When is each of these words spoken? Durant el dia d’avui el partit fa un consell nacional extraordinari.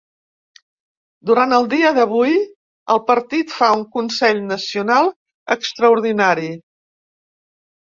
Durant 1.29 1.53
el 1.57 1.67
dia 1.73 1.91
d’avui 1.97 2.33
el 2.95 3.03
partit 3.11 3.53
fa 3.59 3.69
un 3.81 3.85
consell 3.99 4.43
nacional 4.55 5.13
extraordinari. 5.59 6.53